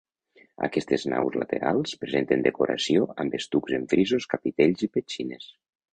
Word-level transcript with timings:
Aquestes 0.67 1.03
naus 1.13 1.35
laterals 1.41 1.93
presenten 2.05 2.43
decoració 2.47 3.07
amb 3.25 3.39
estucs 3.41 3.77
en 3.79 3.87
frisos, 3.93 4.29
capitells 4.33 4.87
i 4.89 4.91
petxines. 4.97 5.47